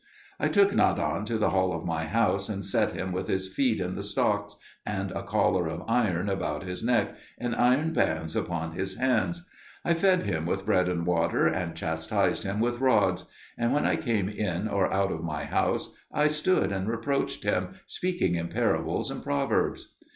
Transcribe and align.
I 0.39 0.47
took 0.47 0.71
Nadan 0.73 1.25
to 1.25 1.37
the 1.37 1.51
hall 1.51 1.73
of 1.77 1.85
my 1.85 2.05
house, 2.05 2.49
and 2.49 2.65
set 2.65 2.93
him 2.93 3.11
with 3.11 3.27
his 3.27 3.47
feet 3.47 3.79
in 3.79 3.93
the 3.93 4.01
stocks, 4.01 4.55
and 4.83 5.11
a 5.11 5.21
collar 5.21 5.67
of 5.67 5.83
iron 5.87 6.27
about 6.27 6.63
his 6.63 6.83
neck, 6.83 7.13
and 7.37 7.55
iron 7.55 7.93
bands 7.93 8.35
upon 8.35 8.71
his 8.71 8.97
hands; 8.97 9.47
I 9.85 9.93
fed 9.93 10.23
him 10.23 10.47
with 10.47 10.65
bread 10.65 10.89
and 10.89 11.05
water, 11.05 11.45
and 11.45 11.75
chastised 11.75 12.41
him 12.45 12.59
with 12.59 12.79
rods. 12.79 13.25
And 13.59 13.73
when 13.73 13.85
I 13.85 13.95
came 13.95 14.27
in 14.27 14.67
or 14.67 14.91
out 14.91 15.11
of 15.11 15.23
my 15.23 15.43
house 15.43 15.93
I 16.11 16.29
stood 16.29 16.71
and 16.71 16.89
reproached 16.89 17.43
him, 17.43 17.75
speaking 17.85 18.33
in 18.33 18.47
parables 18.47 19.11
and 19.11 19.21
proverbs. 19.23 19.93